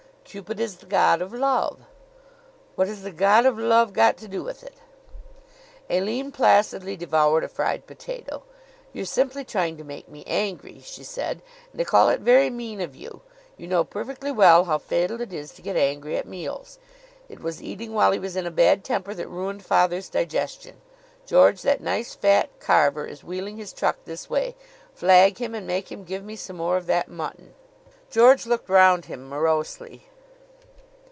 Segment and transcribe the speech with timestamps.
[0.23, 1.81] "Cupid is the god of love."
[2.75, 4.75] "What has the god of love got to do with it?"
[5.89, 8.41] Aline placidly devoured a fried potato.
[8.93, 11.41] "You're simply trying to make me angry," she said;
[11.73, 13.19] "and I call it very mean of you.
[13.57, 16.79] You know perfectly well how fatal it is to get angry at meals.
[17.27, 20.77] It was eating while he was in a bad temper that ruined father's digestion.
[21.25, 24.55] George, that nice, fat carver is wheeling his truck this way.
[24.93, 27.53] Flag him and make him give me some more of that mutton."
[28.09, 30.05] George looked round him morosely.